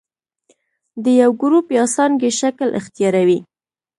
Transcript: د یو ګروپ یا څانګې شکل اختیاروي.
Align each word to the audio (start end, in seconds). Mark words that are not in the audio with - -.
د 1.03 1.05
یو 1.21 1.31
ګروپ 1.41 1.65
یا 1.77 1.83
څانګې 1.95 2.29
شکل 2.41 2.69
اختیاروي. 2.79 3.39